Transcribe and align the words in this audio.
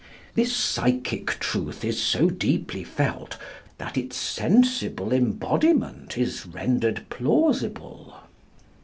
This 0.33 0.51
psychic 0.51 1.27
truth 1.39 1.85
is 1.85 2.01
so 2.01 2.27
deeply 2.31 2.83
felt 2.83 3.37
that 3.77 3.97
its 3.99 4.15
sensible 4.17 5.13
embodiment 5.13 6.17
is 6.17 6.47
rendered 6.47 7.05
plausible. 7.11 8.15